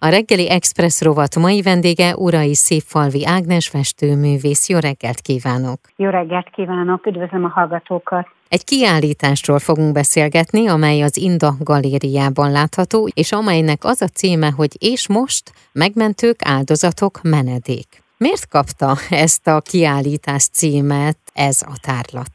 [0.00, 4.68] A reggeli Express rovat mai vendége Urai Szépfalvi Ágnes festőművész.
[4.68, 5.78] Jó reggelt kívánok!
[5.96, 8.26] Jó reggelt kívánok, üdvözlöm a hallgatókat!
[8.48, 14.76] Egy kiállításról fogunk beszélgetni, amely az Inda galériában látható, és amelynek az a címe, hogy
[14.78, 18.02] És most megmentők, áldozatok, menedék.
[18.16, 22.30] Miért kapta ezt a kiállítás címet ez a tárlat?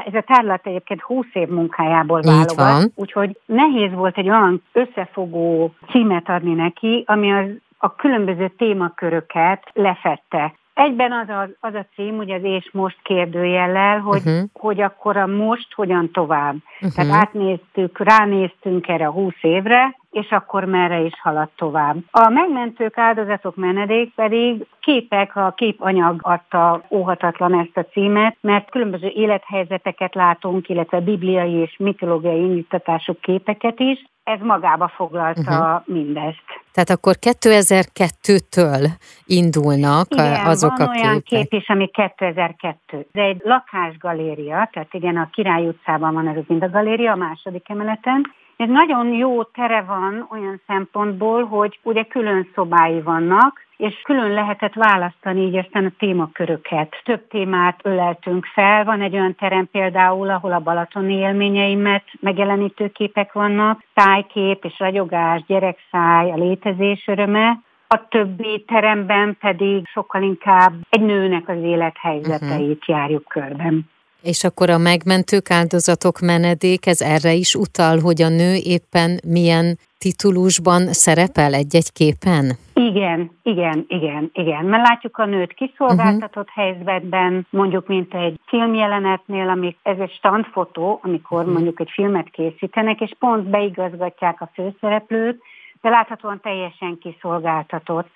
[0.00, 6.28] Ez a tárlat egyébként 20 év munkájából válogat, úgyhogy nehéz volt egy olyan összefogó címet
[6.28, 7.46] adni neki, ami az
[7.78, 10.54] a különböző témaköröket lefette.
[10.74, 14.48] Egyben az a, az a cím, ugye az és most kérdőjellel, hogy, uh-huh.
[14.52, 16.54] hogy akkor a most hogyan tovább.
[16.54, 16.92] Uh-huh.
[16.94, 21.96] Tehát átnéztük, ránéztünk erre a húsz évre, és akkor merre is halad tovább.
[22.10, 29.08] A megmentők áldozatok menedék pedig képek, a képanyag adta óhatatlan ezt a címet, mert különböző
[29.08, 35.94] élethelyzeteket látunk, illetve bibliai és mitológiai indítatású képeket is, ez magába foglalta uh-huh.
[35.96, 36.44] mindezt.
[36.72, 38.88] Tehát akkor 2002-től
[39.24, 41.48] indulnak igen, azok van a olyan képek.
[41.48, 42.76] kép is, ami 2002.
[42.92, 47.68] Ez egy lakásgaléria, tehát igen, a Király utcában van ez az a galéria, a második
[47.68, 54.30] emeleten, ez nagyon jó tere van olyan szempontból, hogy ugye külön szobái vannak, és külön
[54.30, 57.00] lehetett választani így aztán a témaköröket.
[57.04, 63.32] Több témát öleltünk fel, van egy olyan terem például, ahol a Balaton élményeimet megjelenítő képek
[63.32, 71.00] vannak, tájkép és ragyogás, gyerekszáj, a létezés öröme, a többi teremben pedig sokkal inkább egy
[71.00, 72.96] nőnek az élethelyzeteit uh-huh.
[72.96, 73.90] járjuk körben.
[74.32, 79.78] És akkor a megmentők áldozatok menedék, ez erre is utal, hogy a nő éppen milyen
[79.98, 82.44] titulusban szerepel egy-egy képen?
[82.74, 84.64] Igen, igen, igen, igen.
[84.64, 86.64] Mert látjuk a nőt kiszolgáltatott uh-huh.
[86.64, 91.54] helyzetben, mondjuk mint egy filmjelenetnél, amik, ez egy standfotó, amikor uh-huh.
[91.54, 95.42] mondjuk egy filmet készítenek, és pont beigazgatják a főszereplőt,
[95.80, 98.08] de láthatóan teljesen kiszolgáltatott.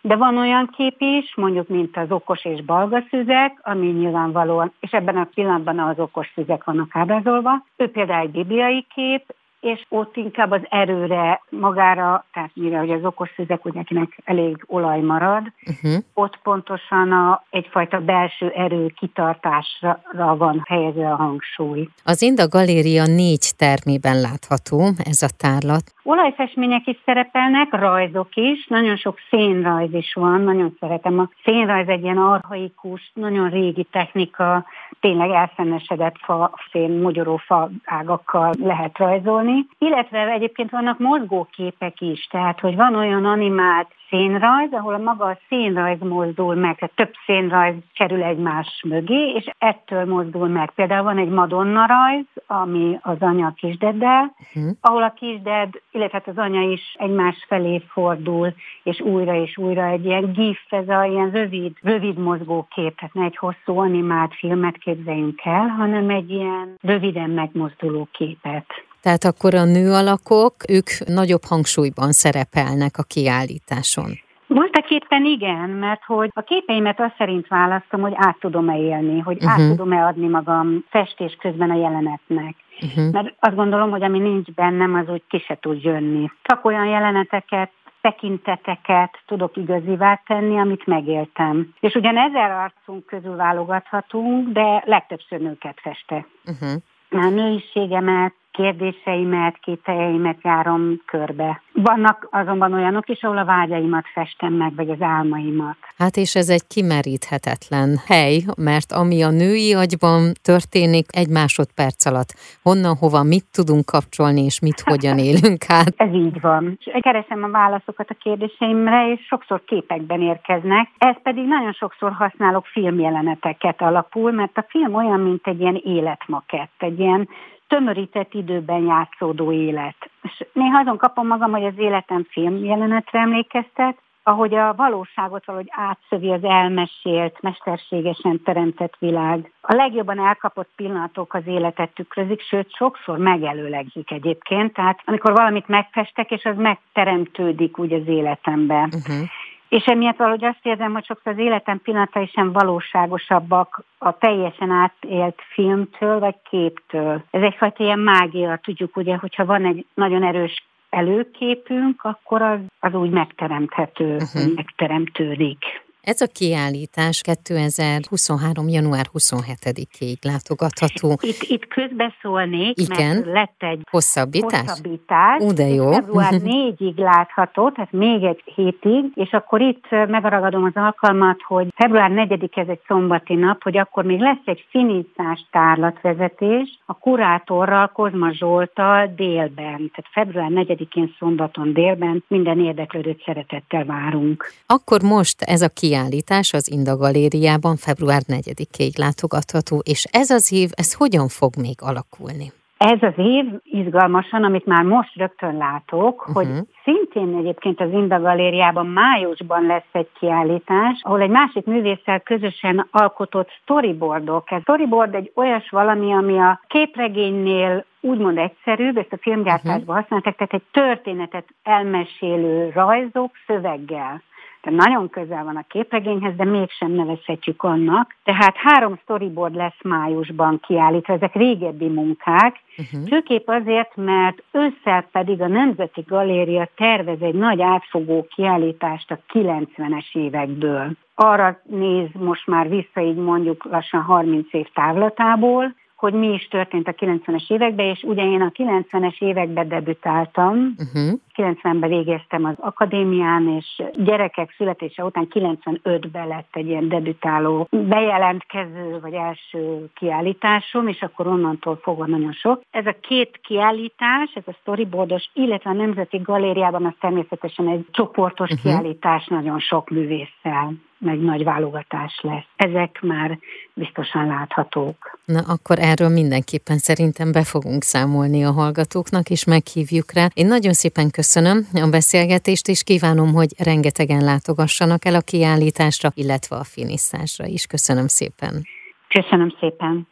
[0.00, 4.90] De van olyan kép is, mondjuk, mint az okos és balga szüzek, ami nyilvánvalóan, és
[4.90, 7.64] ebben a pillanatban az okos szüzek vannak ábrázolva.
[7.76, 13.04] Ő például egy bibliai kép, és ott inkább az erőre magára, tehát mire hogy az
[13.04, 16.02] okos szüzek, hogy nekinek elég olaj marad, uh-huh.
[16.14, 20.00] ott pontosan a, egyfajta belső erő kitartásra
[20.36, 21.88] van helyezve a hangsúly.
[22.04, 25.82] Az Inda Galéria négy termében látható ez a tárlat.
[26.02, 31.18] Olajfestmények is szerepelnek, rajzok is, nagyon sok szénrajz is van, nagyon szeretem.
[31.18, 34.64] A szénrajz egy ilyen arhaikus, nagyon régi technika,
[35.00, 39.47] tényleg elszennesedett fa, szén, mogyorófa ágakkal lehet rajzolni.
[39.78, 45.38] Illetve egyébként vannak mozgóképek is, tehát hogy van olyan animált szénrajz, ahol a maga a
[45.48, 50.70] szénrajz mozdul meg, tehát több szénrajz kerül egymás mögé, és ettől mozdul meg.
[50.70, 54.72] Például van egy Madonna rajz, ami az anya a kisdeddel, uh-huh.
[54.80, 59.84] ahol a kisded, illetve hát az anya is egymás felé fordul, és újra és újra
[59.84, 64.76] egy ilyen gif, ez a ilyen rövid, rövid mozgókép, tehát ne egy hosszú animált filmet
[64.78, 68.86] képzeljünk el, hanem egy ilyen röviden megmozduló képet.
[69.02, 74.10] Tehát akkor a nő alakok, ők nagyobb hangsúlyban szerepelnek a kiállításon.
[74.46, 79.36] Voltak éppen igen, mert hogy a képeimet azt szerint választom, hogy át tudom-e élni, hogy
[79.36, 79.52] uh-huh.
[79.52, 79.68] át mhm.
[79.68, 82.54] tudom-e adni magam festés közben a jelenetnek.
[82.80, 83.12] Uh-huh.
[83.12, 86.30] Mert azt gondolom, hogy ami nincs bennem, az úgy ki se tud jönni.
[86.42, 87.70] Csak olyan jeleneteket
[88.00, 91.74] tekinteteket tudok igazivá tenni, amit megéltem.
[91.80, 96.26] És ugyan ezer arcunk közül válogathatunk, de legtöbbször nőket festek.
[96.44, 96.82] Uh-huh.
[97.10, 101.62] A nőiségemet, kérdéseimet, kételjeimet járom körbe.
[101.82, 105.76] Vannak azonban olyanok is, ahol a vágyaimat festem meg, vagy az álmaimat.
[105.98, 112.30] Hát és ez egy kimeríthetetlen hely, mert ami a női agyban történik egy másodperc alatt,
[112.62, 115.94] honnan, hova, mit tudunk kapcsolni, és mit hogyan élünk át.
[115.96, 116.78] Ez így van.
[117.00, 120.88] Keresem a válaszokat a kérdéseimre, és sokszor képekben érkeznek.
[120.98, 126.74] Ez pedig nagyon sokszor használok filmjeleneteket alapul, mert a film olyan, mint egy ilyen életmakett,
[126.78, 127.28] egy ilyen
[127.68, 130.07] tömörített időben játszódó élet.
[130.22, 133.98] És néha azon kapom magam, hogy az életem film jelenetre emlékeztet,
[134.28, 139.52] ahogy a valóságot valahogy átszövi az elmesélt, mesterségesen teremtett világ.
[139.60, 144.72] A legjobban elkapott pillanatok az életet tükrözik, sőt, sokszor megelőlegzik egyébként.
[144.72, 148.84] Tehát amikor valamit megfestek, és az megteremtődik úgy az életemben.
[148.84, 149.28] Uh-huh.
[149.68, 155.42] És emiatt valahogy azt érzem, hogy sokszor az életem pillanatai sem valóságosabbak a teljesen átélt
[155.52, 157.22] filmtől vagy képtől.
[157.30, 162.94] Ez egyfajta ilyen mágia, tudjuk ugye, hogyha van egy nagyon erős előképünk, akkor az, az
[162.94, 164.54] úgy megteremthető, uh-huh.
[164.54, 165.86] megteremtődik.
[166.08, 168.68] Ez a kiállítás 2023.
[168.68, 171.18] január 27-ig látogatható.
[171.20, 173.16] Itt, itt közbeszólnék, Igen.
[173.16, 174.60] mert lett egy hosszabbítás.
[174.60, 175.42] hosszabbítás.
[175.42, 175.92] Ú, de jó.
[175.92, 182.10] Február 4-ig látható, tehát még egy hétig, és akkor itt megragadom az alkalmat, hogy február
[182.10, 188.32] 4 ez egy szombati nap, hogy akkor még lesz egy finiszás tárlatvezetés a kurátorral, Kozma
[188.32, 194.52] Zsoltal délben, tehát február 4-én szombaton délben minden érdeklődőt szeretettel várunk.
[194.66, 200.68] Akkor most ez a kiállítás az Inda Galériában február 4-ig látogatható, és ez az év,
[200.74, 202.46] ez hogyan fog még alakulni?
[202.78, 206.34] Ez az év izgalmasan, amit már most rögtön látok, uh-huh.
[206.34, 206.46] hogy
[206.84, 213.50] szintén egyébként az Inda Galériában májusban lesz egy kiállítás, ahol egy másik művésszel közösen alkotott
[213.62, 214.50] storyboardok.
[214.50, 219.96] Ez storyboard egy olyas valami, ami a képregénynél úgymond egyszerűbb, ezt a filmgyártásban uh-huh.
[219.96, 224.22] használták, tehát egy történetet elmesélő rajzok szöveggel.
[224.60, 228.14] Tehát nagyon közel van a képregényhez, de mégsem nevezhetjük annak.
[228.24, 233.08] Tehát három storyboard lesz májusban kiállítva, ezek régebbi munkák, uh-huh.
[233.08, 240.12] főképp azért, mert ősszel pedig a Nemzeti Galéria tervez egy nagy átfogó kiállítást a 90-es
[240.12, 240.90] évekből.
[241.14, 246.88] Arra néz most már vissza, így mondjuk lassan 30 év távlatából, hogy mi is történt
[246.88, 251.20] a 90-es években, és ugye én a 90-es években debütáltam, uh-huh.
[251.34, 259.12] 90-ben végeztem az akadémián, és gyerekek születése után 95-ben lett egy ilyen debütáló bejelentkező, vagy
[259.12, 262.62] első kiállításom, és akkor onnantól fogva nagyon sok.
[262.70, 268.50] Ez a két kiállítás, ez a storyboardos, illetve a Nemzeti Galériában az természetesen egy csoportos
[268.50, 268.62] uh-huh.
[268.62, 272.46] kiállítás nagyon sok művésszel meg nagy válogatás lesz.
[272.56, 273.38] Ezek már
[273.74, 275.18] biztosan láthatók.
[275.24, 280.28] Na akkor erről mindenképpen szerintem be fogunk számolni a hallgatóknak, és meghívjuk rá.
[280.34, 286.56] Én nagyon szépen köszönöm a beszélgetést, és kívánom, hogy rengetegen látogassanak el a kiállításra, illetve
[286.56, 287.66] a finiszásra is.
[287.66, 288.66] Köszönöm szépen.
[289.08, 290.08] Köszönöm szépen.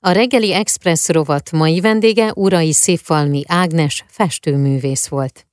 [0.00, 5.46] A reggeli Express rovat mai vendége Urai Szépfalmi Ágnes festőművész volt.